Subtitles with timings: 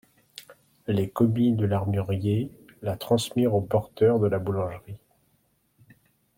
[0.87, 2.49] Les commis de l'armurier
[2.81, 4.97] la transmirent aux porteurs de la boulangerie.